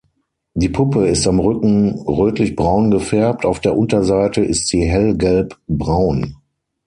Die 0.55 0.69
Puppe 0.69 1.05
ist 1.09 1.27
am 1.27 1.39
Rücken 1.39 1.91
rötlichbraun 1.91 2.89
gefärbt, 2.89 3.45
auf 3.45 3.59
der 3.59 3.77
Unterseite 3.77 4.41
ist 4.43 4.65
sie 4.67 4.83
hell 4.83 5.15
gelbbraun. 5.15 6.37